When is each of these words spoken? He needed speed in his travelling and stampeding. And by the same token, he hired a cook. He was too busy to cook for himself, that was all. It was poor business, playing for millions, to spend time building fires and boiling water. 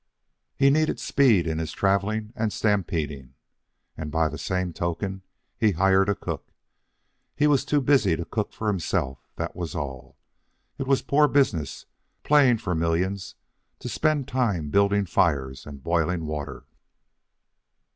He 0.57 0.71
needed 0.71 0.99
speed 0.99 1.45
in 1.45 1.59
his 1.59 1.73
travelling 1.73 2.33
and 2.35 2.51
stampeding. 2.51 3.35
And 3.95 4.09
by 4.11 4.29
the 4.29 4.37
same 4.39 4.73
token, 4.73 5.21
he 5.59 5.73
hired 5.73 6.09
a 6.09 6.15
cook. 6.15 6.51
He 7.35 7.45
was 7.45 7.63
too 7.63 7.81
busy 7.81 8.15
to 8.15 8.25
cook 8.25 8.51
for 8.51 8.65
himself, 8.67 9.29
that 9.35 9.55
was 9.55 9.75
all. 9.75 10.17
It 10.79 10.87
was 10.87 11.03
poor 11.03 11.27
business, 11.27 11.85
playing 12.23 12.57
for 12.57 12.73
millions, 12.73 13.35
to 13.77 13.87
spend 13.87 14.27
time 14.27 14.71
building 14.71 15.05
fires 15.05 15.67
and 15.67 15.83
boiling 15.83 16.25
water. 16.25 16.65